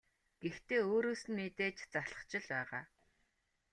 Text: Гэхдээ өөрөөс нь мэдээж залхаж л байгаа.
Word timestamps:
Гэхдээ 0.41 0.81
өөрөөс 0.93 1.21
нь 1.27 1.35
мэдээж 1.37 1.77
залхаж 1.91 2.31
л 2.41 2.45
байгаа. 2.51 2.83